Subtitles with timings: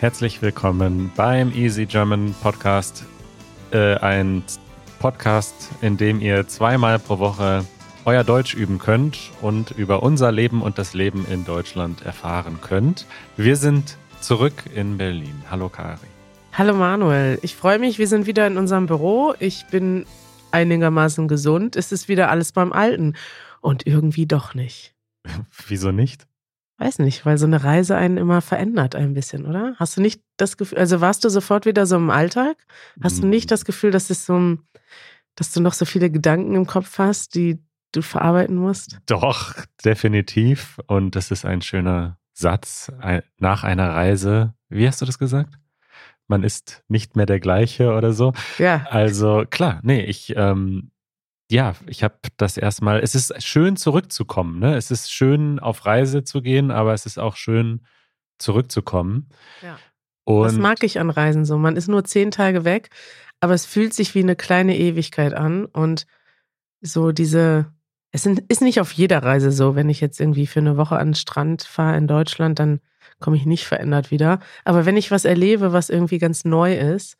[0.00, 3.04] Herzlich willkommen beim Easy German Podcast.
[3.70, 4.42] Äh, ein
[4.98, 7.66] Podcast, in dem ihr zweimal pro Woche
[8.06, 13.04] euer Deutsch üben könnt und über unser Leben und das Leben in Deutschland erfahren könnt.
[13.36, 15.34] Wir sind zurück in Berlin.
[15.50, 15.98] Hallo Kari.
[16.54, 19.34] Hallo Manuel, ich freue mich, wir sind wieder in unserem Büro.
[19.38, 20.06] Ich bin
[20.50, 21.76] einigermaßen gesund.
[21.76, 23.16] Es ist wieder alles beim Alten
[23.60, 24.94] und irgendwie doch nicht.
[25.68, 26.29] Wieso nicht?
[26.80, 29.74] Weiß nicht, weil so eine Reise einen immer verändert ein bisschen, oder?
[29.76, 32.56] Hast du nicht das Gefühl, also warst du sofort wieder so im Alltag?
[33.02, 33.48] Hast du nicht hm.
[33.48, 34.56] das Gefühl, dass es so,
[35.34, 37.58] dass du noch so viele Gedanken im Kopf hast, die
[37.92, 38.98] du verarbeiten musst?
[39.04, 40.80] Doch, definitiv.
[40.86, 42.90] Und das ist ein schöner Satz
[43.36, 44.54] nach einer Reise.
[44.70, 45.58] Wie hast du das gesagt?
[46.28, 48.32] Man ist nicht mehr der gleiche oder so.
[48.56, 48.86] Ja.
[48.88, 50.92] Also klar, nee, ich ähm,
[51.50, 54.76] ja, ich habe das erstmal, es ist schön zurückzukommen, ne?
[54.76, 57.80] Es ist schön auf Reise zu gehen, aber es ist auch schön
[58.38, 59.28] zurückzukommen.
[59.60, 59.78] Ja.
[60.24, 61.58] Und das mag ich an Reisen so.
[61.58, 62.90] Man ist nur zehn Tage weg,
[63.40, 66.06] aber es fühlt sich wie eine kleine Ewigkeit an und
[66.82, 67.66] so diese,
[68.12, 69.74] es ist nicht auf jeder Reise so.
[69.74, 72.80] Wenn ich jetzt irgendwie für eine Woche an den Strand fahre in Deutschland, dann
[73.18, 74.38] komme ich nicht verändert wieder.
[74.64, 77.16] Aber wenn ich was erlebe, was irgendwie ganz neu ist,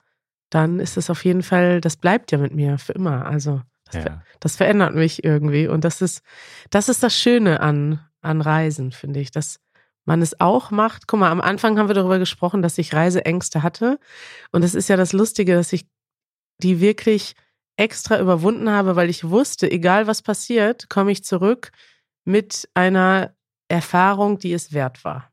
[0.51, 3.27] dann ist es auf jeden Fall, das bleibt ja mit mir für immer.
[3.27, 3.61] Also
[3.93, 4.23] das, ja.
[4.41, 5.69] das verändert mich irgendwie.
[5.69, 6.23] Und das ist,
[6.71, 9.61] das ist das Schöne an, an Reisen, finde ich, dass
[10.05, 11.07] man es auch macht.
[11.07, 13.99] Guck mal, am Anfang haben wir darüber gesprochen, dass ich Reiseängste hatte.
[14.51, 15.87] Und es ist ja das Lustige, dass ich
[16.59, 17.35] die wirklich
[17.77, 21.71] extra überwunden habe, weil ich wusste, egal was passiert, komme ich zurück
[22.25, 23.35] mit einer
[23.69, 25.31] Erfahrung, die es wert war.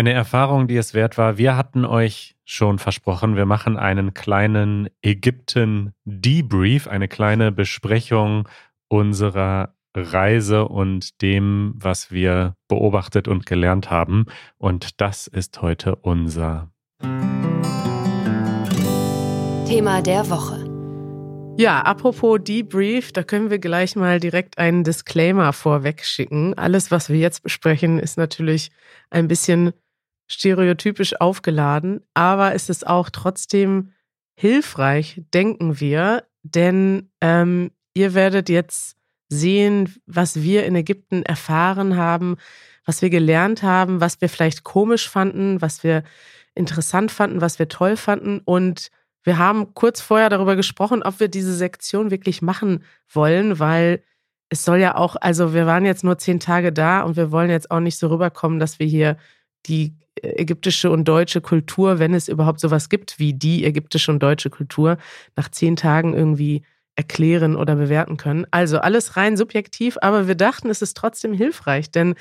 [0.00, 1.36] Eine Erfahrung, die es wert war.
[1.36, 8.48] Wir hatten euch schon versprochen, wir machen einen kleinen Ägypten-Debrief, eine kleine Besprechung
[8.88, 14.24] unserer Reise und dem, was wir beobachtet und gelernt haben.
[14.56, 16.70] Und das ist heute unser
[19.66, 20.64] Thema der Woche.
[21.58, 26.54] Ja, apropos Debrief, da können wir gleich mal direkt einen Disclaimer vorweg schicken.
[26.54, 28.70] Alles, was wir jetzt besprechen, ist natürlich
[29.10, 29.74] ein bisschen
[30.30, 33.92] stereotypisch aufgeladen, aber es ist auch trotzdem
[34.34, 38.96] hilfreich, denken wir, denn ähm, ihr werdet jetzt
[39.28, 42.36] sehen, was wir in Ägypten erfahren haben,
[42.84, 46.04] was wir gelernt haben, was wir vielleicht komisch fanden, was wir
[46.54, 48.40] interessant fanden, was wir toll fanden.
[48.44, 48.90] Und
[49.24, 54.02] wir haben kurz vorher darüber gesprochen, ob wir diese Sektion wirklich machen wollen, weil
[54.48, 57.50] es soll ja auch, also wir waren jetzt nur zehn Tage da und wir wollen
[57.50, 59.16] jetzt auch nicht so rüberkommen, dass wir hier
[59.66, 64.50] die ägyptische und deutsche Kultur, wenn es überhaupt sowas gibt wie die ägyptische und deutsche
[64.50, 64.98] Kultur,
[65.36, 66.62] nach zehn Tagen irgendwie
[66.96, 68.46] erklären oder bewerten können.
[68.50, 72.14] Also alles rein subjektiv, aber wir dachten, es ist trotzdem hilfreich, denn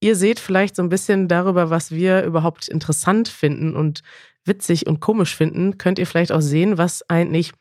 [0.00, 4.02] ihr seht vielleicht so ein bisschen darüber, was wir überhaupt interessant finden und
[4.44, 7.52] witzig und komisch finden, könnt ihr vielleicht auch sehen, was eigentlich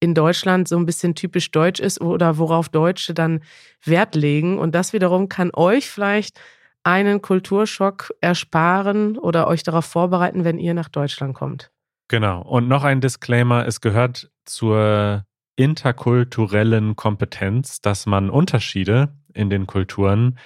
[0.00, 3.40] in Deutschland so ein bisschen typisch deutsch ist oder worauf Deutsche dann
[3.84, 4.58] Wert legen.
[4.58, 6.40] Und das wiederum kann euch vielleicht
[6.84, 11.70] einen Kulturschock ersparen oder euch darauf vorbereiten, wenn ihr nach Deutschland kommt.
[12.08, 12.42] Genau.
[12.42, 15.24] Und noch ein Disclaimer, es gehört zur
[15.56, 20.38] interkulturellen Kompetenz, dass man Unterschiede in den Kulturen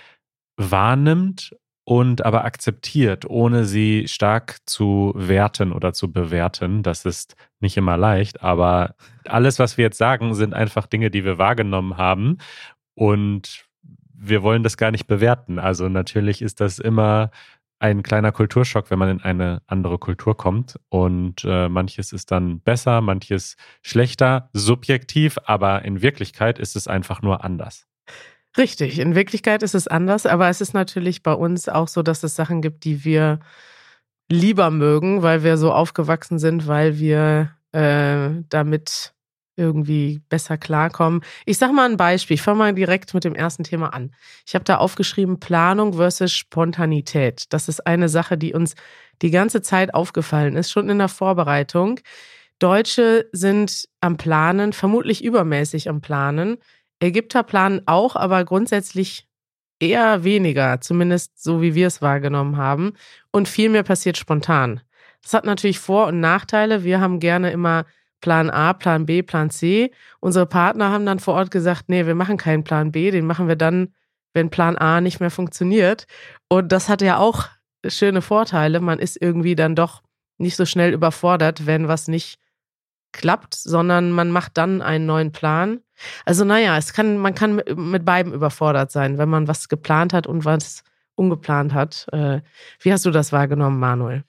[0.57, 6.83] wahrnimmt und aber akzeptiert, ohne sie stark zu werten oder zu bewerten.
[6.83, 8.95] Das ist nicht immer leicht, aber
[9.27, 12.39] alles, was wir jetzt sagen, sind einfach Dinge, die wir wahrgenommen haben.
[12.95, 13.67] Und
[14.29, 15.59] wir wollen das gar nicht bewerten.
[15.59, 17.31] Also natürlich ist das immer
[17.79, 20.79] ein kleiner Kulturschock, wenn man in eine andere Kultur kommt.
[20.89, 27.21] Und äh, manches ist dann besser, manches schlechter, subjektiv, aber in Wirklichkeit ist es einfach
[27.21, 27.87] nur anders.
[28.57, 32.23] Richtig, in Wirklichkeit ist es anders, aber es ist natürlich bei uns auch so, dass
[32.23, 33.41] es Sachen gibt, die wir
[34.31, 39.14] lieber mögen, weil wir so aufgewachsen sind, weil wir äh, damit
[39.57, 41.23] irgendwie besser klarkommen.
[41.47, 42.35] Ich sage mal ein Beispiel.
[42.35, 44.15] Ich fange mal direkt mit dem ersten Thema an.
[44.47, 47.45] Ich habe da aufgeschrieben Planung versus Spontanität.
[47.51, 48.75] Das ist eine Sache, die uns
[49.23, 52.01] die ganze Zeit aufgefallen ist, schon in der Vorbereitung.
[52.59, 56.57] Deutsche sind am Planen, vermutlich übermäßig am Planen.
[57.01, 59.29] Ägypter planen auch, aber grundsätzlich
[59.81, 62.93] eher weniger, zumindest so wie wir es wahrgenommen haben.
[63.33, 64.81] Und viel mehr passiert spontan.
[65.23, 66.85] Das hat natürlich Vor- und Nachteile.
[66.85, 67.85] Wir haben gerne immer
[68.25, 69.91] Plan A, Plan B, Plan C.
[70.19, 73.49] Unsere Partner haben dann vor Ort gesagt, nee, wir machen keinen Plan B, den machen
[73.49, 73.93] wir dann,
[74.33, 76.07] wenn Plan A nicht mehr funktioniert.
[76.49, 77.49] Und das hat ja auch
[77.87, 78.81] schöne Vorteile.
[78.81, 80.03] Man ist irgendwie dann doch
[80.39, 82.39] nicht so schnell überfordert, wenn was nicht
[83.13, 85.81] klappt, sondern man macht dann einen neuen Plan.
[86.25, 90.27] Also naja, es kann, man kann mit beiden überfordert sein, wenn man was geplant hat
[90.27, 90.83] und was
[91.15, 92.07] ungeplant hat.
[92.11, 92.41] Äh,
[92.81, 94.25] wie hast du das wahrgenommen, Manuel?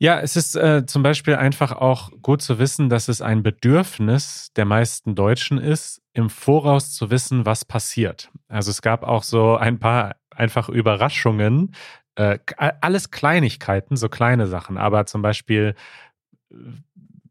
[0.00, 4.52] Ja, es ist äh, zum Beispiel einfach auch gut zu wissen, dass es ein Bedürfnis
[4.54, 8.30] der meisten Deutschen ist, im Voraus zu wissen, was passiert.
[8.48, 11.74] Also es gab auch so ein paar einfach Überraschungen,
[12.14, 12.38] äh,
[12.80, 15.74] alles Kleinigkeiten, so kleine Sachen, aber zum Beispiel,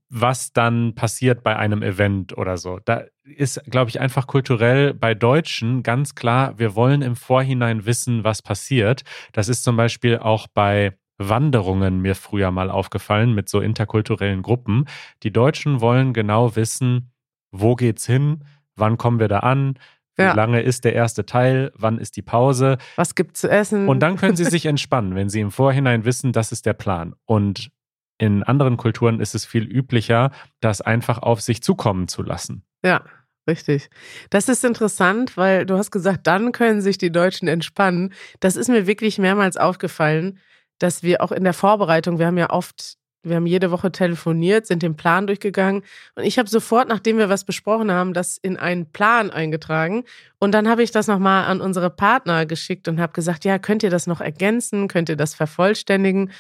[0.10, 2.80] was dann passiert bei einem Event oder so.
[2.86, 8.24] Da ist, glaube ich, einfach kulturell bei Deutschen ganz klar, wir wollen im Vorhinein wissen,
[8.24, 9.04] was passiert.
[9.34, 14.86] Das ist zum Beispiel auch bei Wanderungen mir früher mal aufgefallen mit so interkulturellen Gruppen.
[15.24, 17.12] Die Deutschen wollen genau wissen,
[17.52, 18.44] wo geht's hin,
[18.76, 19.80] wann kommen wir da an,
[20.16, 20.34] wie ja.
[20.34, 22.78] lange ist der erste Teil, wann ist die Pause.
[22.96, 23.88] Was gibt's zu essen?
[23.88, 27.16] Und dann können sie sich entspannen, wenn sie im Vorhinein wissen, das ist der Plan.
[27.26, 27.72] Und
[28.18, 32.64] in anderen Kulturen ist es viel üblicher, das einfach auf sich zukommen zu lassen.
[32.84, 33.04] Ja,
[33.48, 33.92] richtig.
[34.32, 38.12] Das ist interessant, weil du hast gesagt, dann können sich die Deutschen entspannen.
[38.40, 40.40] Das ist mir wirklich mehrmals aufgefallen
[40.80, 44.68] dass wir auch in der Vorbereitung, wir haben ja oft, wir haben jede Woche telefoniert,
[44.68, 45.84] sind den Plan durchgegangen
[46.16, 50.04] und ich habe sofort, nachdem wir was besprochen haben, das in einen Plan eingetragen
[50.40, 53.84] und dann habe ich das nochmal an unsere Partner geschickt und habe gesagt, ja, könnt
[53.84, 56.32] ihr das noch ergänzen, könnt ihr das vervollständigen?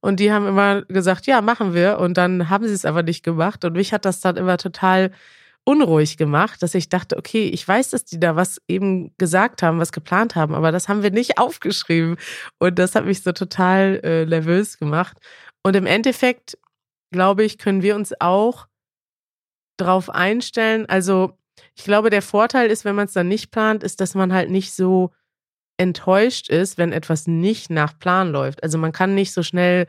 [0.00, 1.98] Und die haben immer gesagt, ja, machen wir.
[1.98, 3.64] Und dann haben sie es aber nicht gemacht.
[3.64, 5.10] Und mich hat das dann immer total
[5.64, 9.78] unruhig gemacht, dass ich dachte, okay, ich weiß, dass die da was eben gesagt haben,
[9.78, 12.16] was geplant haben, aber das haben wir nicht aufgeschrieben.
[12.58, 15.18] Und das hat mich so total äh, nervös gemacht.
[15.62, 16.58] Und im Endeffekt,
[17.12, 18.66] glaube ich, können wir uns auch
[19.76, 20.86] darauf einstellen.
[20.86, 21.38] Also
[21.74, 24.50] ich glaube, der Vorteil ist, wenn man es dann nicht plant, ist, dass man halt
[24.50, 25.12] nicht so
[25.76, 28.62] enttäuscht ist, wenn etwas nicht nach Plan läuft.
[28.62, 29.86] Also man kann nicht so schnell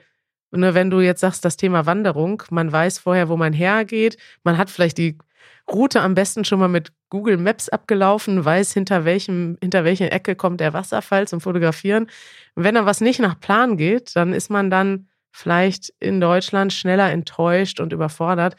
[0.51, 4.57] ne, wenn du jetzt sagst, das Thema Wanderung, man weiß vorher, wo man hergeht, man
[4.57, 5.17] hat vielleicht die
[5.69, 10.35] Route am besten schon mal mit Google Maps abgelaufen, weiß, hinter welchem, hinter welcher Ecke
[10.35, 12.07] kommt der Wasserfall zum Fotografieren.
[12.55, 17.11] Wenn da was nicht nach Plan geht, dann ist man dann vielleicht in Deutschland schneller
[17.11, 18.55] enttäuscht und überfordert.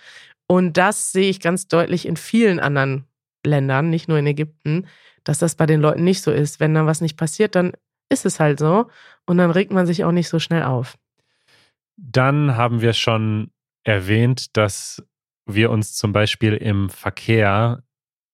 [0.47, 3.07] Und das sehe ich ganz deutlich in vielen anderen
[3.45, 4.87] Ländern, nicht nur in Ägypten,
[5.25, 6.61] dass das bei den Leuten nicht so ist.
[6.61, 7.73] Wenn dann was nicht passiert, dann
[8.09, 8.89] ist es halt so.
[9.27, 10.97] Und dann regt man sich auch nicht so schnell auf.
[11.97, 13.51] Dann haben wir schon
[13.85, 15.03] erwähnt, dass
[15.47, 17.83] wir uns zum Beispiel im Verkehr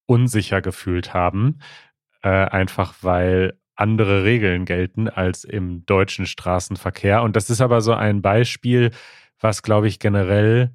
[0.07, 1.61] unsicher gefühlt haben,
[2.23, 7.23] äh, einfach weil andere Regeln gelten als im deutschen Straßenverkehr.
[7.23, 8.91] Und das ist aber so ein Beispiel,
[9.39, 10.75] was, glaube ich, generell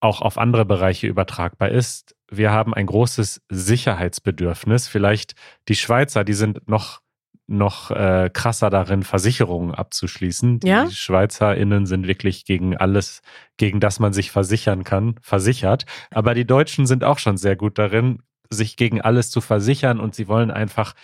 [0.00, 2.16] auch auf andere Bereiche übertragbar ist.
[2.30, 4.88] Wir haben ein großes Sicherheitsbedürfnis.
[4.88, 5.34] Vielleicht
[5.68, 7.02] die Schweizer, die sind noch
[7.46, 10.60] noch äh, krasser darin, Versicherungen abzuschließen.
[10.64, 10.86] Ja?
[10.86, 13.22] Die SchweizerInnen sind wirklich gegen alles,
[13.56, 15.84] gegen das man sich versichern kann, versichert.
[16.10, 20.14] Aber die Deutschen sind auch schon sehr gut darin, sich gegen alles zu versichern und
[20.14, 20.94] sie wollen einfach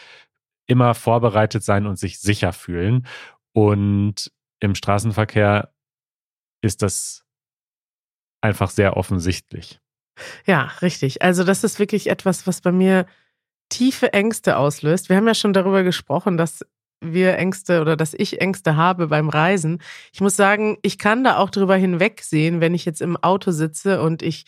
[0.66, 3.06] immer vorbereitet sein und sich sicher fühlen.
[3.52, 4.30] Und
[4.60, 5.72] im Straßenverkehr
[6.60, 7.24] ist das
[8.40, 9.80] einfach sehr offensichtlich.
[10.46, 11.22] Ja, richtig.
[11.22, 13.06] Also das ist wirklich etwas, was bei mir
[13.68, 15.08] tiefe Ängste auslöst.
[15.08, 16.64] Wir haben ja schon darüber gesprochen, dass
[17.00, 19.80] wir Ängste oder dass ich Ängste habe beim Reisen.
[20.12, 24.02] Ich muss sagen, ich kann da auch drüber hinwegsehen, wenn ich jetzt im Auto sitze
[24.02, 24.44] und ich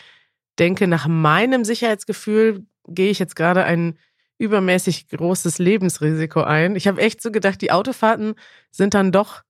[0.59, 3.99] denke, nach meinem Sicherheitsgefühl gehe ich jetzt gerade ein
[4.39, 6.75] übermäßig großes Lebensrisiko ein.
[6.75, 8.35] Ich habe echt so gedacht, die Autofahrten
[8.71, 9.43] sind dann doch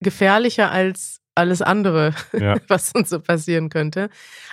[0.00, 2.56] gefährlicher als alles andere, ja.
[2.68, 4.08] was uns so passieren könnte.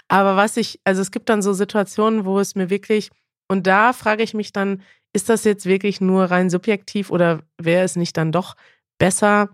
[0.07, 3.11] Aber was ich, also es gibt dann so Situationen, wo es mir wirklich
[3.51, 4.81] und da frage ich mich dann,
[5.11, 8.55] ist das jetzt wirklich nur rein subjektiv oder wäre es nicht dann doch
[8.97, 9.49] besser,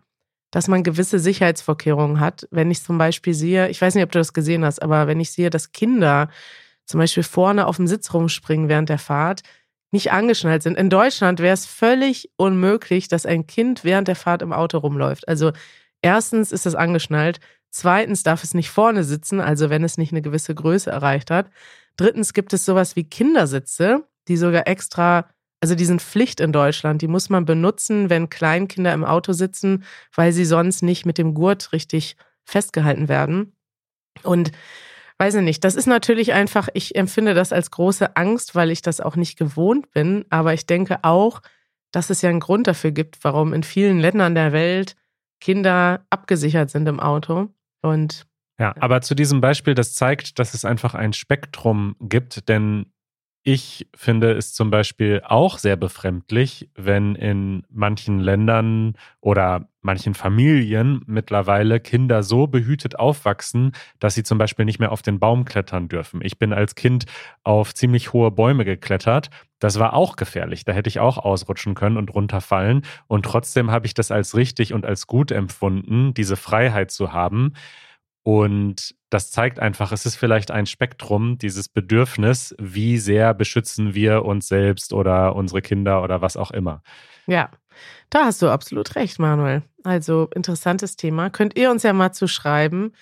[0.52, 2.48] dass man gewisse Sicherheitsvorkehrungen hat?
[2.52, 5.20] Wenn ich zum Beispiel sehe, ich weiß nicht, ob du das gesehen hast, aber wenn
[5.20, 6.30] ich sehe, dass Kinder
[6.86, 9.42] zum Beispiel vorne auf dem Sitz rumspringen während der Fahrt,
[9.90, 10.78] nicht angeschnallt sind.
[10.78, 15.28] In Deutschland wäre es völlig unmöglich, dass ein Kind während der Fahrt im Auto rumläuft.
[15.28, 15.54] Also
[16.04, 17.40] erstens ist es angeschnallt,
[17.72, 21.50] zweitens darf es nicht vorne sitzen, also wenn es nicht eine gewisse Größe erreicht hat.
[21.98, 25.28] Drittens gibt es sowas wie Kindersitze, die sogar extra,
[25.62, 27.02] also die sind Pflicht in Deutschland.
[27.02, 29.84] Die muss man benutzen, wenn Kleinkinder im Auto sitzen,
[30.16, 33.54] weil sie sonst nicht mit dem Gurt richtig festgehalten werden.
[34.24, 34.52] Und
[35.18, 38.82] weiß ich nicht, das ist natürlich einfach, ich empfinde das als große Angst, weil ich
[38.82, 40.26] das auch nicht gewohnt bin.
[40.30, 41.42] Aber ich denke auch,
[41.92, 44.96] dass es ja einen Grund dafür gibt, warum in vielen Ländern der Welt
[45.40, 47.50] Kinder abgesichert sind im Auto.
[47.82, 48.28] Und
[48.60, 52.88] ja, aber zu diesem Beispiel, das zeigt, dass es einfach ein Spektrum gibt, denn
[53.50, 61.02] ich finde es zum Beispiel auch sehr befremdlich, wenn in manchen Ländern oder manchen Familien
[61.06, 65.88] mittlerweile Kinder so behütet aufwachsen, dass sie zum Beispiel nicht mehr auf den Baum klettern
[65.88, 66.20] dürfen.
[66.22, 67.06] Ich bin als Kind
[67.46, 69.30] auf ziemlich hohe Bäume geklettert.
[69.60, 70.66] Das war auch gefährlich.
[70.66, 72.82] Da hätte ich auch ausrutschen können und runterfallen.
[73.08, 77.54] Und trotzdem habe ich das als richtig und als gut empfunden, diese Freiheit zu haben.
[78.28, 84.26] Und das zeigt einfach, es ist vielleicht ein Spektrum, dieses Bedürfnis, wie sehr beschützen wir
[84.26, 86.84] uns selbst oder unsere Kinder oder was auch immer.
[87.26, 87.50] Ja,
[88.10, 89.62] da hast du absolut recht, Manuel.
[89.86, 91.30] Also interessantes Thema.
[91.30, 92.94] Könnt ihr uns ja mal zuschreiben,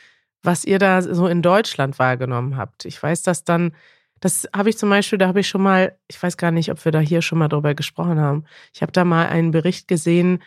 [0.43, 2.85] was ihr da so in Deutschland wahrgenommen habt.
[2.85, 3.73] Ich weiß, dass dann,
[4.19, 6.85] das habe ich zum Beispiel, da habe ich schon mal, ich weiß gar nicht, ob
[6.85, 8.45] wir da hier schon mal drüber gesprochen haben.
[8.75, 10.43] Ich habe da mal einen Bericht gesehen,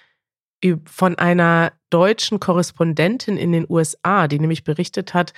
[0.87, 5.33] von einer deutschen Korrespondentin in den USA, die nämlich berichtet hat,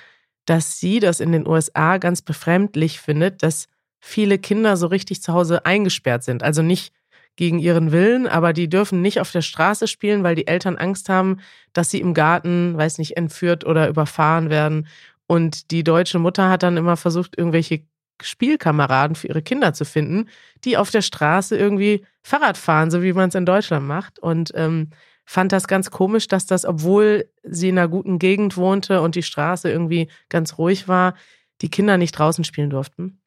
[0.45, 3.67] dass sie das in den USA ganz befremdlich findet, dass
[3.99, 6.43] viele Kinder so richtig zu Hause eingesperrt sind.
[6.43, 6.93] Also nicht
[7.35, 11.07] gegen ihren Willen, aber die dürfen nicht auf der Straße spielen, weil die Eltern Angst
[11.07, 11.39] haben,
[11.73, 14.87] dass sie im Garten, weiß nicht, entführt oder überfahren werden.
[15.27, 17.83] Und die deutsche Mutter hat dann immer versucht, irgendwelche
[18.21, 20.27] Spielkameraden für ihre Kinder zu finden,
[20.63, 24.19] die auf der Straße irgendwie Fahrrad fahren, so wie man es in Deutschland macht.
[24.19, 24.89] Und ähm,
[25.31, 29.23] fand das ganz komisch, dass das, obwohl sie in einer guten Gegend wohnte und die
[29.23, 31.13] Straße irgendwie ganz ruhig war,
[31.61, 33.21] die Kinder nicht draußen spielen durften.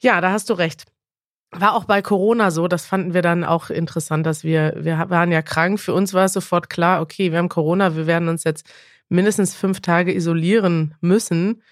[0.00, 0.86] Ja, da hast du recht.
[1.50, 5.30] War auch bei Corona so, das fanden wir dann auch interessant, dass wir, wir waren
[5.30, 5.78] ja krank.
[5.78, 8.66] Für uns war es sofort klar, okay, wir haben Corona, wir werden uns jetzt
[9.10, 11.62] mindestens fünf Tage isolieren müssen.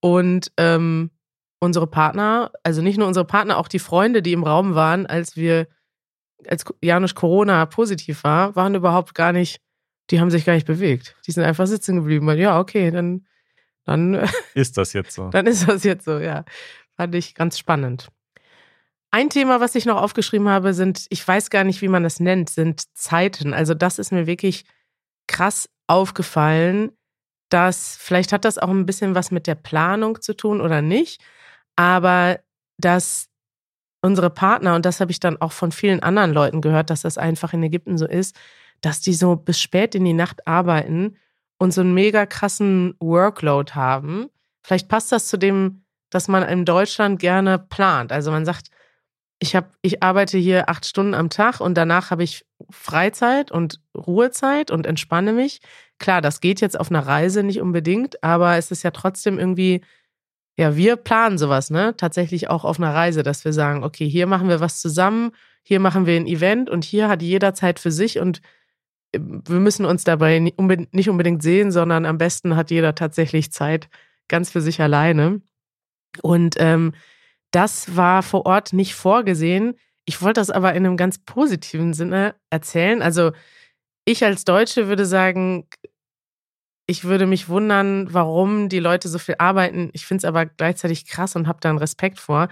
[0.00, 1.12] Und ähm,
[1.60, 5.36] unsere Partner, also nicht nur unsere Partner, auch die Freunde, die im Raum waren, als
[5.36, 5.68] wir
[6.46, 9.60] als Janusz Corona positiv war, waren überhaupt gar nicht,
[10.10, 11.16] die haben sich gar nicht bewegt.
[11.26, 12.28] Die sind einfach sitzen geblieben.
[12.28, 13.26] Und ja, okay, dann,
[13.84, 15.28] dann ist das jetzt so.
[15.30, 16.44] Dann ist das jetzt so, ja.
[16.96, 18.08] Fand ich ganz spannend.
[19.10, 22.20] Ein Thema, was ich noch aufgeschrieben habe, sind, ich weiß gar nicht, wie man das
[22.20, 23.54] nennt, sind Zeiten.
[23.54, 24.64] Also das ist mir wirklich
[25.26, 26.92] krass aufgefallen,
[27.48, 31.22] dass vielleicht hat das auch ein bisschen was mit der Planung zu tun oder nicht,
[31.76, 32.40] aber
[32.76, 33.28] dass
[34.00, 37.18] unsere Partner, und das habe ich dann auch von vielen anderen Leuten gehört, dass das
[37.18, 38.36] einfach in Ägypten so ist,
[38.80, 41.16] dass die so bis spät in die Nacht arbeiten
[41.58, 44.26] und so einen mega krassen Workload haben.
[44.62, 48.12] Vielleicht passt das zu dem, dass man in Deutschland gerne plant.
[48.12, 48.68] Also man sagt,
[49.40, 53.80] ich habe, ich arbeite hier acht Stunden am Tag und danach habe ich Freizeit und
[53.96, 55.60] Ruhezeit und entspanne mich.
[55.98, 59.82] Klar, das geht jetzt auf einer Reise nicht unbedingt, aber es ist ja trotzdem irgendwie
[60.58, 61.94] ja, wir planen sowas, ne?
[61.96, 65.30] Tatsächlich auch auf einer Reise, dass wir sagen, okay, hier machen wir was zusammen,
[65.62, 68.42] hier machen wir ein Event und hier hat jeder Zeit für sich und
[69.12, 73.88] äh, wir müssen uns dabei nicht unbedingt sehen, sondern am besten hat jeder tatsächlich Zeit
[74.26, 75.42] ganz für sich alleine.
[76.22, 76.92] Und ähm,
[77.52, 79.74] das war vor Ort nicht vorgesehen.
[80.06, 83.00] Ich wollte das aber in einem ganz positiven Sinne erzählen.
[83.00, 83.30] Also
[84.04, 85.68] ich als Deutsche würde sagen,
[86.90, 89.90] ich würde mich wundern, warum die Leute so viel arbeiten.
[89.92, 92.48] Ich finde es aber gleichzeitig krass und habe da einen Respekt vor.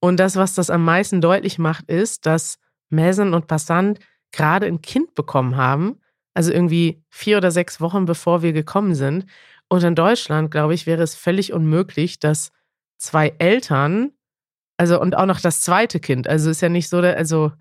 [0.00, 2.58] Und das, was das am meisten deutlich macht, ist, dass
[2.90, 4.00] Mason und Passant
[4.32, 6.00] gerade ein Kind bekommen haben.
[6.34, 9.26] Also irgendwie vier oder sechs Wochen bevor wir gekommen sind.
[9.68, 12.50] Und in Deutschland, glaube ich, wäre es völlig unmöglich, dass
[12.98, 14.10] zwei Eltern,
[14.78, 17.52] also und auch noch das zweite Kind, also ist ja nicht so, also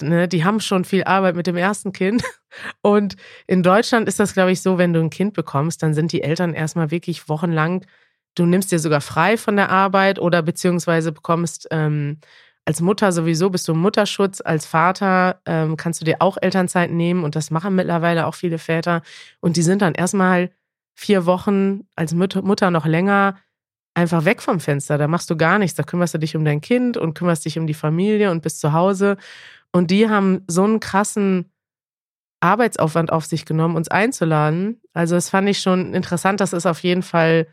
[0.00, 2.22] ne, die haben schon viel Arbeit mit dem ersten Kind.
[2.82, 6.12] Und in Deutschland ist das, glaube ich, so, wenn du ein Kind bekommst, dann sind
[6.12, 7.84] die Eltern erstmal wirklich wochenlang,
[8.34, 12.18] du nimmst dir sogar frei von der Arbeit oder beziehungsweise bekommst ähm,
[12.64, 16.90] als Mutter sowieso, bist du im Mutterschutz, als Vater ähm, kannst du dir auch Elternzeit
[16.90, 19.02] nehmen und das machen mittlerweile auch viele Väter.
[19.40, 20.50] Und die sind dann erstmal
[20.94, 23.36] vier Wochen als Mutter noch länger
[23.94, 24.98] einfach weg vom Fenster.
[24.98, 25.76] Da machst du gar nichts.
[25.76, 28.60] Da kümmerst du dich um dein Kind und kümmerst dich um die Familie und bist
[28.60, 29.16] zu Hause.
[29.74, 31.50] Und die haben so einen krassen
[32.38, 34.80] Arbeitsaufwand auf sich genommen, uns einzuladen.
[34.92, 36.40] Also das fand ich schon interessant.
[36.40, 37.48] Das ist auf jeden Fall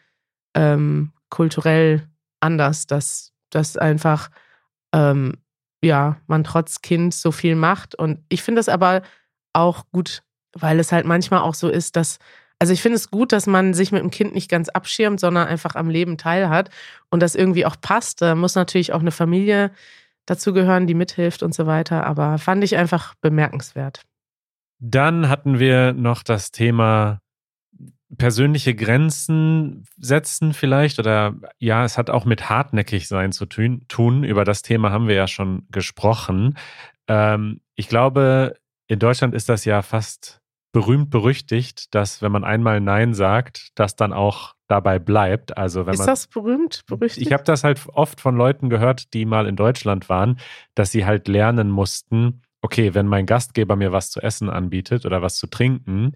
[0.53, 2.07] ähm, kulturell
[2.39, 4.29] anders, dass, dass einfach
[4.93, 5.33] ähm,
[5.83, 7.95] ja man trotz Kind so viel macht.
[7.95, 9.01] Und ich finde es aber
[9.53, 10.21] auch gut,
[10.53, 12.19] weil es halt manchmal auch so ist, dass
[12.59, 15.47] also ich finde es gut, dass man sich mit dem Kind nicht ganz abschirmt, sondern
[15.47, 16.69] einfach am Leben teilhat
[17.09, 18.21] und das irgendwie auch passt.
[18.21, 19.71] Da muss natürlich auch eine Familie
[20.31, 22.05] dazugehören, die mithilft und so weiter.
[22.05, 24.01] Aber fand ich einfach bemerkenswert.
[24.79, 27.21] Dann hatten wir noch das Thema
[28.17, 34.23] persönliche Grenzen setzen vielleicht oder ja, es hat auch mit hartnäckig sein zu tun.
[34.23, 36.57] Über das Thema haben wir ja schon gesprochen.
[37.07, 38.55] Ähm, ich glaube,
[38.87, 40.41] in Deutschland ist das ja fast
[40.73, 45.57] berühmt berüchtigt, dass wenn man einmal Nein sagt, das dann auch dabei bleibt.
[45.57, 47.27] Also wenn Ist man, das berühmt, berüchtigt?
[47.27, 50.39] ich habe das halt oft von Leuten gehört, die mal in Deutschland waren,
[50.73, 55.21] dass sie halt lernen mussten, okay, wenn mein Gastgeber mir was zu essen anbietet oder
[55.21, 56.13] was zu trinken,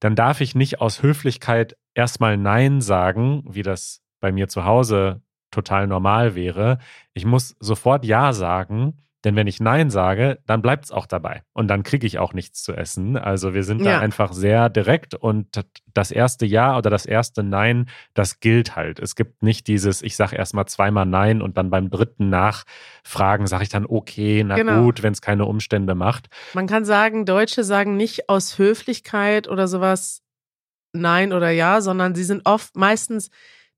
[0.00, 5.22] dann darf ich nicht aus Höflichkeit erstmal Nein sagen, wie das bei mir zu Hause
[5.50, 6.78] total normal wäre.
[7.12, 11.42] Ich muss sofort Ja sagen, denn wenn ich Nein sage, dann bleibt es auch dabei.
[11.52, 13.16] Und dann kriege ich auch nichts zu essen.
[13.16, 13.98] Also wir sind da Ja.
[13.98, 15.64] einfach sehr direkt und
[15.94, 18.98] das erste Ja oder das erste Nein, das gilt halt.
[19.00, 23.62] Es gibt nicht dieses, ich sage erstmal zweimal Nein und dann beim dritten Nachfragen sage
[23.64, 24.82] ich dann okay, na Genau.
[24.84, 26.28] gut, wenn es keine Umstände macht.
[26.54, 30.20] Man kann sagen, Deutsche sagen nicht aus Höflichkeit oder sowas
[30.92, 33.30] Nein oder Ja, sondern sie sind oft meistens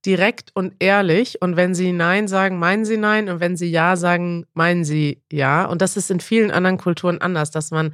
[0.06, 1.42] direkt und ehrlich.
[1.42, 3.28] Und wenn sie Nein sagen, meinen sie Nein.
[3.28, 5.66] Und wenn sie Ja sagen, meinen sie Ja.
[5.66, 7.92] Und das ist in vielen anderen Kulturen anders, dass man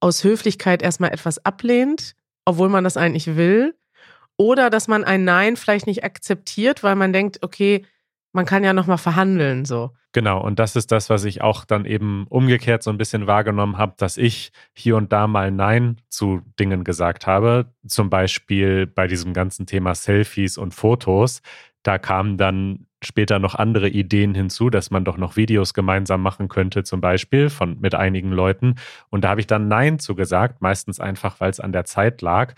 [0.00, 3.74] aus Höflichkeit erstmal etwas ablehnt, obwohl man das eigentlich will.
[4.36, 7.84] Oder dass man ein Nein vielleicht nicht akzeptiert, weil man denkt, okay,
[8.32, 9.90] man kann ja nochmal verhandeln, so.
[10.12, 13.78] Genau, und das ist das, was ich auch dann eben umgekehrt so ein bisschen wahrgenommen
[13.78, 17.72] habe, dass ich hier und da mal Nein zu Dingen gesagt habe.
[17.86, 21.42] Zum Beispiel bei diesem ganzen Thema Selfies und Fotos.
[21.82, 26.48] Da kamen dann später noch andere Ideen hinzu, dass man doch noch Videos gemeinsam machen
[26.48, 28.74] könnte, zum Beispiel von, mit einigen Leuten.
[29.08, 32.20] Und da habe ich dann Nein zu gesagt, meistens einfach, weil es an der Zeit
[32.20, 32.54] lag.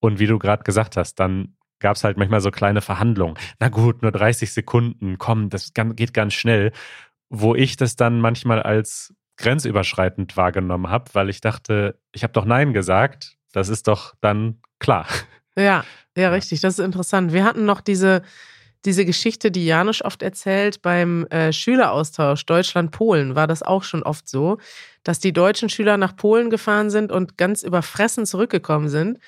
[0.00, 3.36] Und wie du gerade gesagt hast, dann gab es halt manchmal so kleine Verhandlungen.
[3.58, 6.72] Na gut, nur 30 Sekunden, komm, das geht ganz schnell.
[7.28, 12.44] Wo ich das dann manchmal als grenzüberschreitend wahrgenommen habe, weil ich dachte, ich habe doch
[12.44, 15.06] Nein gesagt, das ist doch dann klar.
[15.58, 15.84] Ja,
[16.16, 16.60] ja, richtig.
[16.60, 17.32] Das ist interessant.
[17.32, 18.20] Wir hatten noch diese,
[18.84, 24.28] diese Geschichte, die Janusz oft erzählt beim äh, Schüleraustausch Deutschland-Polen, war das auch schon oft
[24.28, 24.58] so,
[25.02, 29.18] dass die deutschen Schüler nach Polen gefahren sind und ganz überfressen zurückgekommen sind,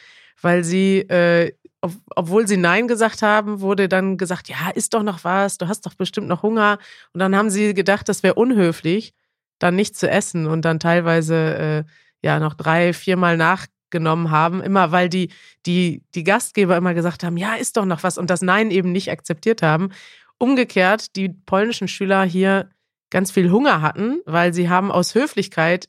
[0.40, 5.02] weil sie, äh, ob, obwohl sie Nein gesagt haben, wurde dann gesagt, ja, isst doch
[5.02, 6.78] noch was, du hast doch bestimmt noch Hunger.
[7.12, 9.14] Und dann haben sie gedacht, das wäre unhöflich,
[9.58, 11.84] dann nicht zu essen und dann teilweise äh,
[12.22, 15.30] ja noch drei, viermal nachgenommen haben, immer weil die,
[15.66, 18.92] die, die Gastgeber immer gesagt haben, ja, ist doch noch was und das Nein eben
[18.92, 19.90] nicht akzeptiert haben.
[20.38, 22.70] Umgekehrt, die polnischen Schüler hier
[23.10, 25.88] ganz viel Hunger hatten, weil sie haben aus Höflichkeit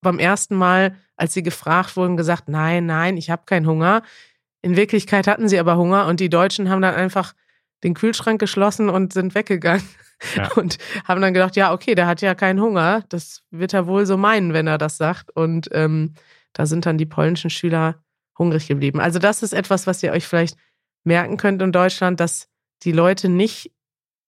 [0.00, 4.02] beim ersten Mal, als sie gefragt wurden, gesagt, nein, nein, ich habe keinen Hunger.
[4.62, 7.34] In Wirklichkeit hatten sie aber Hunger und die Deutschen haben dann einfach
[7.82, 9.86] den Kühlschrank geschlossen und sind weggegangen
[10.36, 10.52] Ja.
[10.52, 13.04] und haben dann gedacht, ja, okay, der hat ja keinen Hunger.
[13.08, 15.30] Das wird er wohl so meinen, wenn er das sagt.
[15.34, 16.12] Und ähm,
[16.52, 18.02] da sind dann die polnischen Schüler
[18.38, 19.00] hungrig geblieben.
[19.00, 20.58] Also das ist etwas, was ihr euch vielleicht
[21.04, 22.48] merken könnt in Deutschland, dass
[22.82, 23.72] die Leute nicht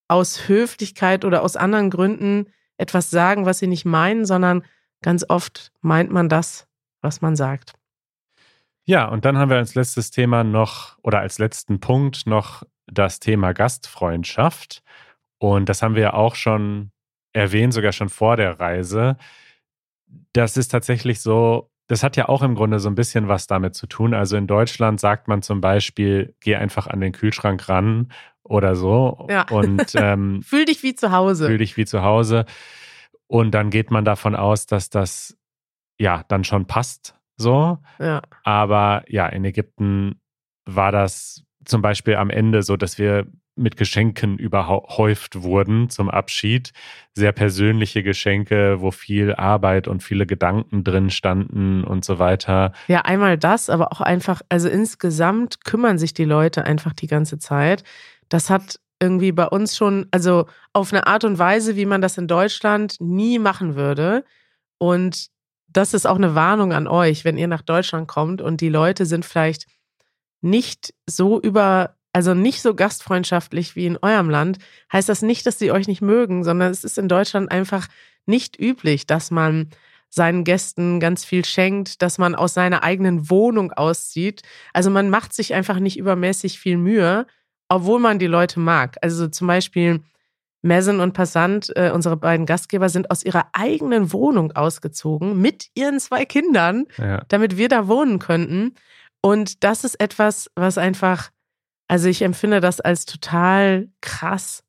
[0.08, 2.46] aus Höflichkeit oder aus anderen Gründen
[2.78, 4.64] etwas sagen, was sie nicht meinen, sondern
[5.02, 6.66] ganz oft meint man das,
[7.00, 7.74] was man sagt.
[8.84, 13.20] Ja, und dann haben wir als letztes Thema noch oder als letzten Punkt noch das
[13.20, 14.82] Thema Gastfreundschaft.
[15.38, 16.90] Und das haben wir ja auch schon
[17.32, 19.16] erwähnt, sogar schon vor der Reise.
[20.32, 23.74] Das ist tatsächlich so, das hat ja auch im Grunde so ein bisschen was damit
[23.74, 24.14] zu tun.
[24.14, 29.26] Also in Deutschland sagt man zum Beispiel, geh einfach an den Kühlschrank ran oder so
[29.30, 29.46] Ja.
[29.50, 31.46] und ähm, Fühl dich wie zu Hause.
[31.46, 32.44] fühl dich wie zu Hause.
[33.26, 35.38] Und dann geht man davon aus, dass das
[35.98, 37.78] ja dann schon passt so.
[37.98, 38.22] Ja.
[38.44, 40.20] Aber ja, in Ägypten
[40.64, 46.72] war das zum Beispiel am Ende so, dass wir mit Geschenken überhäuft wurden zum Abschied.
[47.14, 52.72] Sehr persönliche Geschenke, wo viel Arbeit und viele Gedanken drin standen und so weiter.
[52.88, 57.38] Ja, einmal das, aber auch einfach, also insgesamt kümmern sich die Leute einfach die ganze
[57.38, 57.84] Zeit.
[58.30, 62.16] Das hat irgendwie bei uns schon, also auf eine Art und Weise, wie man das
[62.16, 64.24] in Deutschland nie machen würde.
[64.78, 65.28] Und
[65.72, 69.06] das ist auch eine Warnung an euch, wenn ihr nach Deutschland kommt und die Leute
[69.06, 69.66] sind vielleicht
[70.40, 74.58] nicht so über, also nicht so gastfreundschaftlich wie in eurem Land,
[74.92, 77.88] heißt das nicht, dass sie euch nicht mögen, sondern es ist in Deutschland einfach
[78.26, 79.70] nicht üblich, dass man
[80.08, 84.42] seinen Gästen ganz viel schenkt, dass man aus seiner eigenen Wohnung auszieht.
[84.74, 87.26] Also man macht sich einfach nicht übermäßig viel Mühe,
[87.68, 88.98] obwohl man die Leute mag.
[89.00, 90.02] Also zum Beispiel
[90.62, 95.98] Messen und Passant, äh, unsere beiden Gastgeber, sind aus ihrer eigenen Wohnung ausgezogen mit ihren
[96.00, 97.24] zwei Kindern, Ja.
[97.28, 98.74] damit wir da wohnen könnten.
[99.20, 101.30] Und das ist etwas, was einfach,
[101.88, 104.62] also ich empfinde das als total krass,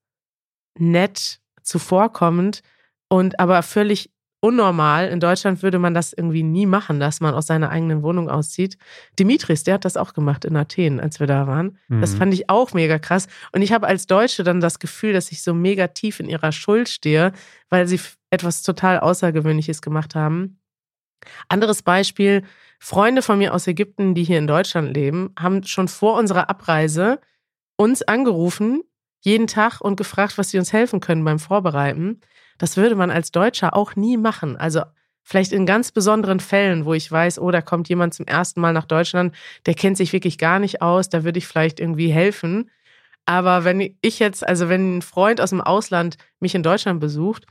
[0.79, 2.62] nett, zuvorkommend
[3.10, 4.12] und aber völlig
[4.43, 5.08] unnormal.
[5.08, 8.77] In Deutschland würde man das irgendwie nie machen, dass man aus seiner eigenen Wohnung auszieht.
[9.17, 11.77] Dimitris, der hat das auch gemacht in Athen, als wir da waren.
[11.88, 12.17] Das Mhm.
[12.17, 13.27] fand ich auch mega krass.
[13.53, 16.51] Und ich habe als Deutsche dann das Gefühl, dass ich so mega tief in ihrer
[16.51, 17.32] Schuld stehe,
[17.69, 17.99] weil sie
[18.32, 20.60] etwas total Außergewöhnliches gemacht haben.
[21.47, 22.43] Anderes Beispiel
[22.79, 27.21] Freunde von mir aus Ägypten, die hier in Deutschland leben, haben schon vor unserer Abreise
[27.77, 28.82] uns angerufen,
[29.21, 32.19] jeden Tag und gefragt, was sie uns helfen können beim Vorbereiten.
[32.58, 34.58] Das würde man als Deutscher auch nie machen.
[34.58, 34.82] Also
[35.24, 38.74] vielleicht in ganz besonderen Fällen, wo ich weiß, oh, da kommt jemand zum ersten Mal
[38.74, 39.34] nach Deutschland,
[39.66, 42.70] der kennt sich wirklich gar nicht aus, da würde ich vielleicht irgendwie helfen.
[43.26, 47.46] Aber wenn ich jetzt, also wenn ein Freund aus dem Ausland mich in Deutschland besucht,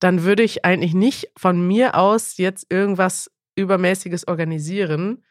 [0.00, 5.22] dann würde ich eigentlich nicht von mir aus jetzt irgendwas Übermäßiges organisieren.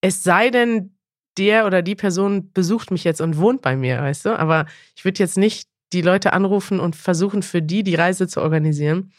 [0.00, 0.96] Es sei denn,
[1.36, 4.38] der oder die Person besucht mich jetzt und wohnt bei mir, weißt du?
[4.38, 8.42] Aber ich würde jetzt nicht die Leute anrufen und versuchen, für die die Reise zu
[8.42, 9.12] organisieren.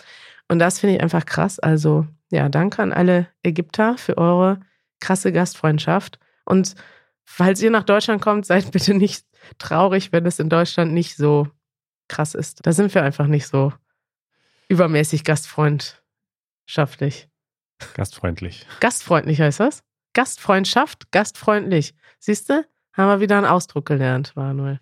[0.48, 1.60] Und das finde ich einfach krass.
[1.60, 4.60] Also, ja, danke an alle Ägypter für eure
[5.00, 6.20] krasse Gastfreundschaft.
[6.46, 6.76] Und
[7.24, 9.26] falls ihr nach Deutschland kommt, seid bitte nicht
[9.58, 11.48] traurig, wenn es in Deutschland nicht so
[12.08, 12.66] krass ist.
[12.66, 13.74] Da sind wir einfach nicht so
[14.68, 17.30] übermäßig gastfreundschaftlich.
[17.94, 18.66] Gastfreundlich.
[18.80, 19.84] Gastfreundlich heißt das?
[20.14, 21.94] Gastfreundschaft, gastfreundlich.
[22.20, 22.66] Siehst du?
[22.94, 24.80] Haben wir wieder einen Ausdruck gelernt, Manuel.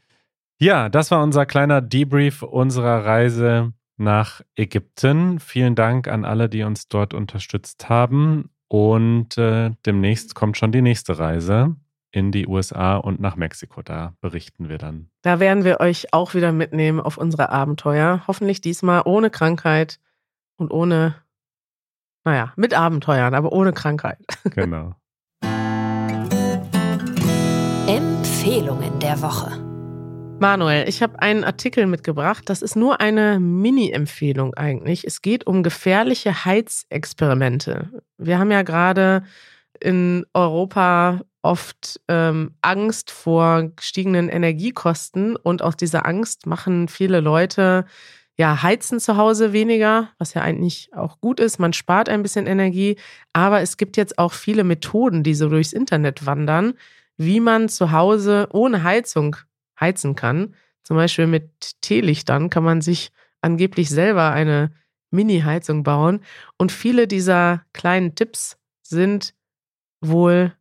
[0.63, 5.41] Ja, das war unser kleiner Debrief unserer Reise nach Ägypten.
[5.41, 8.49] Vielen Dank an alle, die uns dort unterstützt haben.
[8.69, 11.75] Und äh, demnächst kommt schon die nächste Reise
[12.11, 13.81] in die USA und nach Mexiko.
[13.81, 15.09] Da berichten wir dann.
[15.21, 18.23] Da werden wir euch auch wieder mitnehmen auf unsere Abenteuer.
[18.27, 19.99] Hoffentlich diesmal ohne Krankheit
[20.55, 21.15] und ohne,
[22.23, 24.19] naja, mit Abenteuern, aber ohne Krankheit.
[24.55, 24.95] Genau.
[27.85, 29.62] Empfehlungen der Woche.
[30.43, 32.49] Manuel, ich habe einen Artikel mitgebracht.
[32.49, 35.05] Das ist nur eine Mini-Empfehlung eigentlich.
[35.07, 38.03] Es geht um gefährliche Heizexperimente.
[38.17, 39.23] Wir haben ja gerade
[39.79, 47.85] in Europa oft ähm, Angst vor gestiegenen Energiekosten und aus dieser Angst machen viele Leute
[48.35, 51.57] ja heizen zu Hause weniger, was ja eigentlich auch gut ist.
[51.57, 52.97] Man spart ein bisschen Energie,
[53.31, 56.73] aber es gibt jetzt auch viele Methoden, die so durchs Internet wandern,
[57.15, 59.37] wie man zu Hause ohne Heizung
[59.83, 60.55] heizen kann.
[60.83, 64.71] Zum Beispiel mit Teelichtern kann man sich angeblich selber eine
[65.11, 66.21] Mini-Heizung bauen.
[66.57, 69.33] Und viele dieser kleinen Tipps sind
[70.01, 70.53] wohl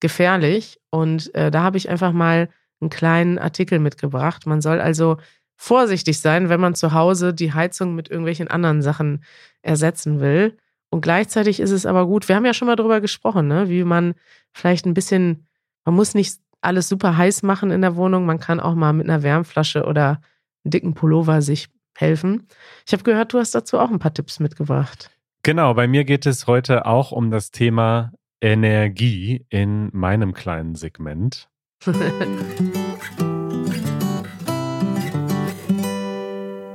[0.00, 0.80] gefährlich.
[0.90, 2.48] Und äh, da habe ich einfach mal
[2.80, 4.46] einen kleinen Artikel mitgebracht.
[4.46, 5.18] Man soll also
[5.56, 9.22] vorsichtig sein, wenn man zu Hause die Heizung mit irgendwelchen anderen Sachen
[9.60, 10.56] ersetzen will.
[10.90, 13.68] Und gleichzeitig ist es aber gut, wir haben ja schon mal drüber gesprochen, ne?
[13.68, 14.14] wie man
[14.52, 15.46] vielleicht ein bisschen,
[15.84, 19.08] man muss nicht alles super heiß machen in der Wohnung, man kann auch mal mit
[19.08, 20.20] einer Wärmflasche oder
[20.64, 22.46] einem dicken Pullover sich helfen.
[22.86, 25.10] Ich habe gehört, du hast dazu auch ein paar Tipps mitgebracht.
[25.42, 31.48] Genau, bei mir geht es heute auch um das Thema Energie in meinem kleinen Segment.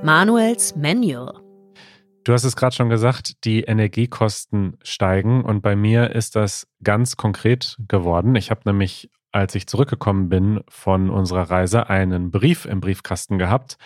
[0.04, 1.45] Manuels Manual.
[2.26, 7.17] Du hast es gerade schon gesagt, die Energiekosten steigen und bei mir ist das ganz
[7.17, 8.36] konkret geworden.
[8.36, 13.78] Ich habe nämlich, als ich zurückgekommen bin von unserer Reise, einen Brief im Briefkasten gehabt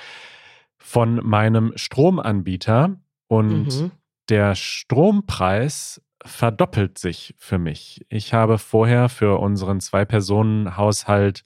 [0.77, 3.91] von meinem Stromanbieter und mhm.
[4.29, 8.05] der Strompreis verdoppelt sich für mich.
[8.09, 11.43] Ich habe vorher für unseren Zwei-Personen-Haushalt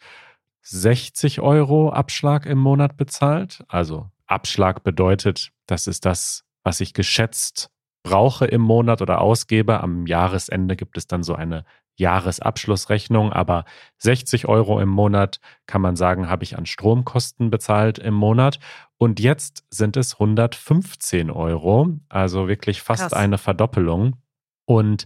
[0.61, 3.63] 60 Euro Abschlag im Monat bezahlt.
[3.69, 7.69] Also Abschlag bedeutet, das ist das, was ich geschätzt
[8.03, 9.79] brauche im Monat oder ausgebe.
[9.79, 11.63] Am Jahresende gibt es dann so eine
[11.95, 13.65] Jahresabschlussrechnung, aber
[13.99, 18.59] 60 Euro im Monat kann man sagen, habe ich an Stromkosten bezahlt im Monat.
[18.97, 23.13] Und jetzt sind es 115 Euro, also wirklich fast Krass.
[23.13, 24.17] eine Verdoppelung.
[24.65, 25.05] Und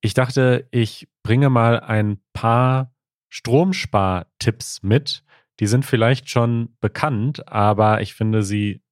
[0.00, 2.92] ich dachte, ich bringe mal ein paar
[3.28, 5.24] Stromspartipps mit.
[5.60, 8.82] Die sind vielleicht schon bekannt, aber ich finde sie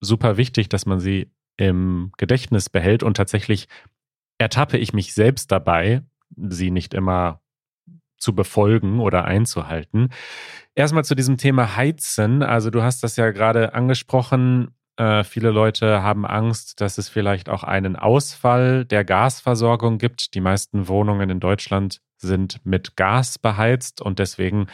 [0.00, 3.68] super wichtig, dass man sie im Gedächtnis behält und tatsächlich
[4.38, 6.02] ertappe ich mich selbst dabei,
[6.36, 7.40] sie nicht immer
[8.18, 10.10] zu befolgen oder einzuhalten.
[10.74, 12.42] Erstmal zu diesem Thema Heizen.
[12.42, 14.70] Also du hast das ja gerade angesprochen.
[14.96, 20.34] Äh, viele Leute haben Angst, dass es vielleicht auch einen Ausfall der Gasversorgung gibt.
[20.34, 24.68] Die meisten Wohnungen in Deutschland sind mit Gas beheizt und deswegen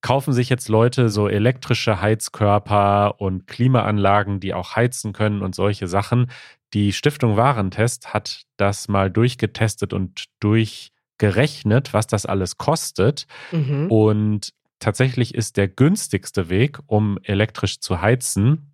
[0.00, 5.88] kaufen sich jetzt Leute so elektrische Heizkörper und Klimaanlagen, die auch heizen können und solche
[5.88, 6.30] Sachen.
[6.74, 13.26] Die Stiftung Warentest hat das mal durchgetestet und durchgerechnet, was das alles kostet.
[13.52, 13.90] Mhm.
[13.90, 18.72] Und tatsächlich ist der günstigste Weg, um elektrisch zu heizen,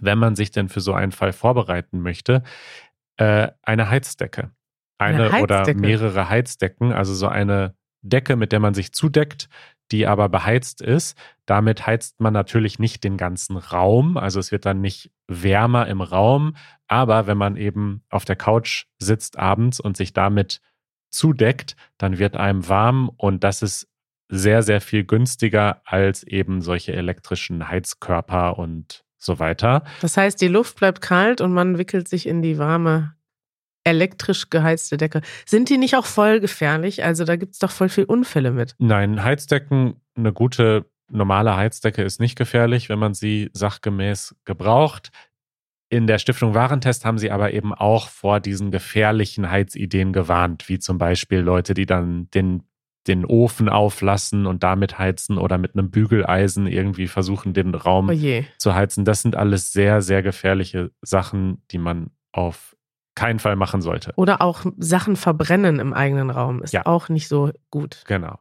[0.00, 2.42] wenn man sich denn für so einen Fall vorbereiten möchte,
[3.16, 4.50] äh, eine Heizdecke.
[4.98, 5.42] Eine, eine Heizdecke.
[5.42, 9.48] oder mehrere Heizdecken, also so eine Decke, mit der man sich zudeckt,
[9.92, 11.16] die aber beheizt ist.
[11.46, 16.00] Damit heizt man natürlich nicht den ganzen Raum, also es wird dann nicht wärmer im
[16.00, 20.60] Raum, aber wenn man eben auf der Couch sitzt abends und sich damit
[21.10, 23.88] zudeckt, dann wird einem warm und das ist
[24.28, 29.84] sehr, sehr viel günstiger als eben solche elektrischen Heizkörper und so weiter.
[30.00, 33.14] Das heißt, die Luft bleibt kalt und man wickelt sich in die warme
[33.84, 35.22] elektrisch geheizte Decke.
[35.46, 37.04] Sind die nicht auch voll gefährlich?
[37.04, 38.74] Also da gibt es doch voll viel Unfälle mit.
[38.78, 45.10] Nein, Heizdecken, eine gute normale Heizdecke ist nicht gefährlich, wenn man sie sachgemäß gebraucht.
[45.90, 50.78] In der Stiftung Warentest haben sie aber eben auch vor diesen gefährlichen Heizideen gewarnt, wie
[50.78, 52.64] zum Beispiel Leute, die dann den,
[53.06, 58.44] den Ofen auflassen und damit heizen oder mit einem Bügeleisen irgendwie versuchen, den Raum oh
[58.58, 59.06] zu heizen.
[59.06, 62.76] Das sind alles sehr, sehr gefährliche Sachen, die man auf
[63.18, 64.12] keinen Fall machen sollte.
[64.14, 66.86] Oder auch Sachen verbrennen im eigenen Raum ist ja.
[66.86, 68.04] auch nicht so gut.
[68.06, 68.38] Genau.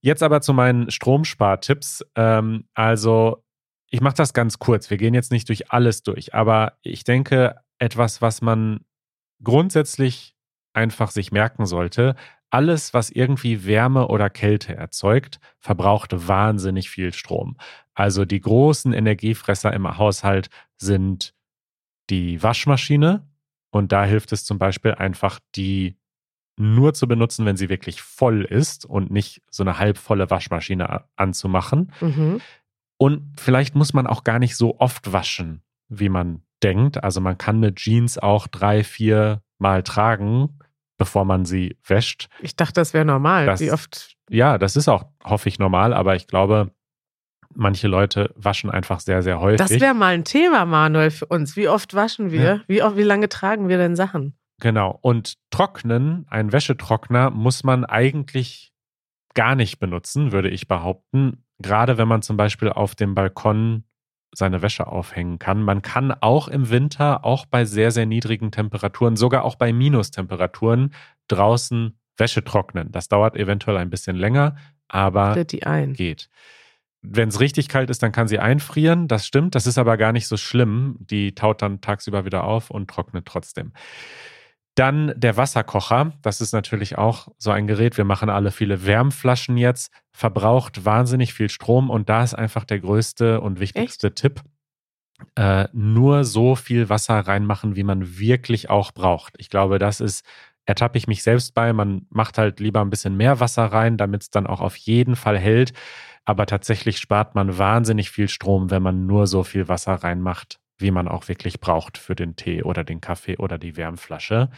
[0.00, 2.04] Jetzt aber zu meinen Stromspartipps.
[2.14, 3.42] Ähm, also
[3.88, 4.88] ich mache das ganz kurz.
[4.88, 8.84] Wir gehen jetzt nicht durch alles durch, aber ich denke, etwas, was man
[9.42, 10.36] grundsätzlich
[10.74, 12.14] einfach sich merken sollte,
[12.50, 17.56] alles, was irgendwie Wärme oder Kälte erzeugt, verbraucht wahnsinnig viel Strom.
[17.94, 21.34] Also die großen Energiefresser im Haushalt sind
[22.10, 23.28] die Waschmaschine,
[23.70, 25.96] und da hilft es zum Beispiel einfach, die
[26.56, 31.92] nur zu benutzen, wenn sie wirklich voll ist und nicht so eine halbvolle Waschmaschine anzumachen.
[32.00, 32.40] Mhm.
[32.98, 37.02] Und vielleicht muss man auch gar nicht so oft waschen, wie man denkt.
[37.02, 40.58] Also man kann eine Jeans auch drei, vier Mal tragen,
[40.98, 42.28] bevor man sie wäscht.
[42.40, 43.46] Ich dachte, das wäre normal.
[43.46, 44.16] Das, wie oft?
[44.28, 46.72] Ja, das ist auch, hoffe ich, normal, aber ich glaube,
[47.54, 49.58] manche Leute waschen einfach sehr, sehr häufig.
[49.58, 51.56] Das wäre mal ein Thema, Manuel, für uns.
[51.56, 52.42] Wie oft waschen wir?
[52.42, 52.60] Ja.
[52.66, 54.34] Wie, oft, wie lange tragen wir denn Sachen?
[54.60, 54.98] Genau.
[55.00, 58.72] Und trocknen, ein Wäschetrockner, muss man eigentlich
[59.34, 61.44] gar nicht benutzen, würde ich behaupten.
[61.58, 63.84] Gerade wenn man zum Beispiel auf dem Balkon
[64.32, 65.62] seine Wäsche aufhängen kann.
[65.62, 70.94] Man kann auch im Winter, auch bei sehr, sehr niedrigen Temperaturen, sogar auch bei Minustemperaturen
[71.28, 72.92] draußen Wäsche trocknen.
[72.92, 74.56] Das dauert eventuell ein bisschen länger,
[74.88, 76.30] aber geht.
[77.02, 79.08] Wenn es richtig kalt ist, dann kann sie einfrieren.
[79.08, 79.54] Das stimmt.
[79.54, 80.96] Das ist aber gar nicht so schlimm.
[81.00, 83.72] Die taut dann tagsüber wieder auf und trocknet trotzdem.
[84.74, 86.12] Dann der Wasserkocher.
[86.22, 87.96] Das ist natürlich auch so ein Gerät.
[87.96, 89.92] Wir machen alle viele Wärmflaschen jetzt.
[90.12, 94.16] Verbraucht wahnsinnig viel Strom und da ist einfach der größte und wichtigste Echt?
[94.16, 94.42] Tipp.
[95.34, 99.34] Äh, nur so viel Wasser reinmachen, wie man wirklich auch braucht.
[99.38, 100.24] Ich glaube, das ist
[100.70, 101.72] ertappe ich mich selbst bei.
[101.72, 105.16] Man macht halt lieber ein bisschen mehr Wasser rein, damit es dann auch auf jeden
[105.16, 105.72] Fall hält.
[106.24, 110.92] Aber tatsächlich spart man wahnsinnig viel Strom, wenn man nur so viel Wasser reinmacht, wie
[110.92, 114.48] man auch wirklich braucht für den Tee oder den Kaffee oder die Wärmflasche.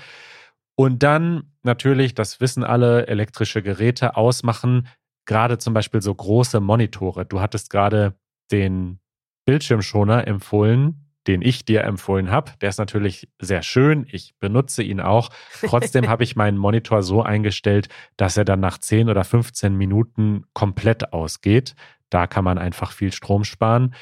[0.75, 4.89] Und dann natürlich, das wissen alle, elektrische Geräte ausmachen,
[5.25, 7.25] gerade zum Beispiel so große Monitore.
[7.25, 8.15] Du hattest gerade
[8.51, 8.99] den
[9.47, 12.53] Bildschirmschoner empfohlen, den ich dir empfohlen habe.
[12.61, 14.07] Der ist natürlich sehr schön.
[14.11, 15.31] Ich benutze ihn auch.
[15.61, 20.45] Trotzdem habe ich meinen Monitor so eingestellt, dass er dann nach 10 oder 15 Minuten
[20.53, 21.75] komplett ausgeht.
[22.11, 23.95] Da kann man einfach viel Strom sparen.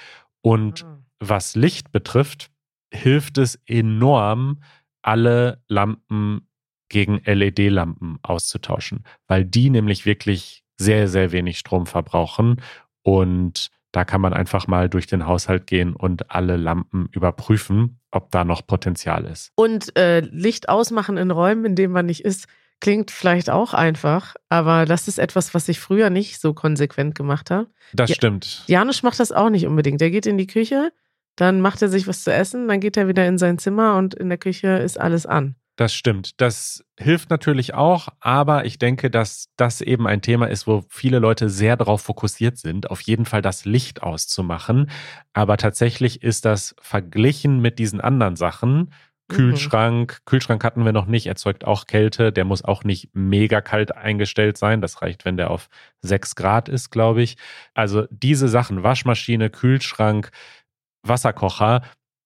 [0.43, 0.99] Und ah.
[1.19, 2.51] was Licht betrifft,
[2.93, 4.63] hilft es enorm,
[5.03, 6.47] alle Lampen
[6.89, 12.61] gegen LED-Lampen auszutauschen, weil die nämlich wirklich sehr, sehr wenig Strom verbrauchen
[13.03, 18.31] und da kann man einfach mal durch den Haushalt gehen und alle Lampen überprüfen, ob
[18.31, 19.53] da noch Potenzial ist.
[19.57, 22.47] Und äh, Licht ausmachen in Räumen, in denen man nicht ist,
[22.81, 27.51] klingt vielleicht auch einfach, aber das ist etwas, was ich früher nicht so konsequent gemacht
[27.51, 27.69] habe.
[27.93, 28.65] Das ja, stimmt.
[28.67, 30.01] Janusz macht das auch nicht unbedingt.
[30.01, 30.93] Der geht in die Küche,
[31.37, 34.15] dann macht er sich was zu essen, dann geht er wieder in sein Zimmer und
[34.15, 35.57] in der Küche ist alles an.
[35.81, 36.43] Das stimmt.
[36.43, 41.21] Das hilft natürlich auch, aber ich denke, dass das eben ein Thema ist, wo viele
[41.21, 44.91] Leute sehr darauf fokussiert sind, auf jeden Fall das Licht auszumachen.
[45.33, 48.89] Aber tatsächlich ist das verglichen mit diesen anderen Sachen, mhm.
[49.29, 50.25] Kühlschrank, mhm.
[50.27, 54.59] Kühlschrank hatten wir noch nicht, erzeugt auch Kälte, der muss auch nicht mega kalt eingestellt
[54.59, 54.83] sein.
[54.83, 55.71] Das reicht, wenn der auf
[56.03, 57.39] 6 Grad ist, glaube ich.
[57.73, 60.31] Also diese Sachen, Waschmaschine, Kühlschrank,
[61.03, 61.81] Wasserkocher,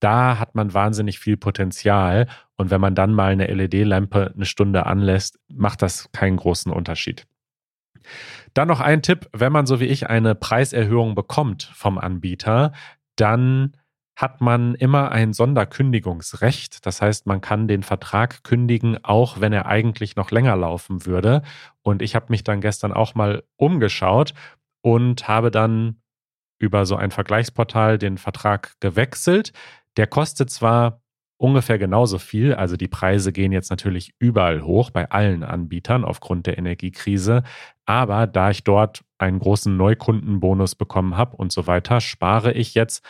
[0.05, 2.27] da hat man wahnsinnig viel Potenzial.
[2.57, 7.27] Und wenn man dann mal eine LED-Lampe eine Stunde anlässt, macht das keinen großen Unterschied.
[8.53, 12.73] Dann noch ein Tipp, wenn man so wie ich eine Preiserhöhung bekommt vom Anbieter,
[13.17, 13.77] dann
[14.15, 16.85] hat man immer ein Sonderkündigungsrecht.
[16.87, 21.43] Das heißt, man kann den Vertrag kündigen, auch wenn er eigentlich noch länger laufen würde.
[21.83, 24.35] Und ich habe mich dann gestern auch mal umgeschaut
[24.83, 25.97] und habe dann
[26.59, 29.53] über so ein Vergleichsportal den Vertrag gewechselt.
[29.97, 31.03] Der kostet zwar
[31.37, 36.47] ungefähr genauso viel, also die Preise gehen jetzt natürlich überall hoch bei allen Anbietern aufgrund
[36.47, 37.43] der Energiekrise,
[37.87, 43.05] aber da ich dort einen großen Neukundenbonus bekommen habe und so weiter, spare ich jetzt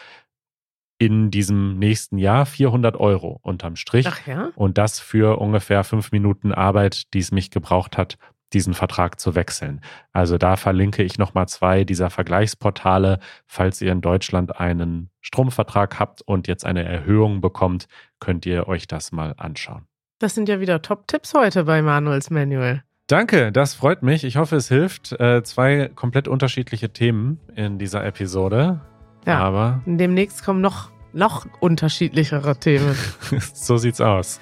[0.98, 4.06] in diesem nächsten Jahr 400 Euro unterm Strich.
[4.06, 4.50] Ach ja?
[4.54, 8.16] Und das für ungefähr fünf Minuten Arbeit, die es mich gebraucht hat,
[8.54, 9.80] diesen Vertrag zu wechseln.
[10.12, 13.18] Also da verlinke ich nochmal zwei dieser Vergleichsportale.
[13.46, 17.88] Falls ihr in Deutschland einen Stromvertrag habt und jetzt eine Erhöhung bekommt,
[18.20, 19.86] könnt ihr euch das mal anschauen.
[20.20, 22.84] Das sind ja wieder Top-Tipps heute bei Manuels Manual.
[23.08, 24.24] Danke, das freut mich.
[24.24, 25.12] Ich hoffe, es hilft.
[25.20, 28.80] Äh, zwei komplett unterschiedliche Themen in dieser Episode.
[29.26, 29.40] Ja.
[29.40, 32.96] Aber Demnächst kommen noch, noch unterschiedlichere Themen.
[33.52, 34.40] so sieht's aus.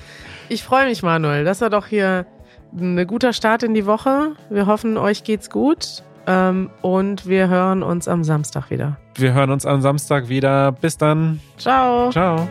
[0.49, 1.45] Ich freue mich, Manuel.
[1.45, 2.27] Das war doch hier
[2.75, 4.33] ein guter Start in die Woche.
[4.51, 6.03] Wir hoffen, euch geht's gut.
[6.27, 8.97] Ähm, und wir hören uns am Samstag wieder.
[9.17, 10.73] Wir hören uns am Samstag wieder.
[10.73, 11.41] Bis dann.
[11.59, 12.11] Ciao.
[12.11, 12.49] Ciao.